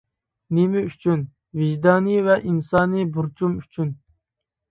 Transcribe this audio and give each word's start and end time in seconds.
-نېمە 0.01 0.81
ئۈچۈن؟ 0.85 1.19
-ۋىجدانىي 1.59 2.23
ۋە 2.29 2.39
ئىنسانىي 2.51 3.07
بۇرچۇم 3.19 3.55
ئۈچۈن. 3.61 3.93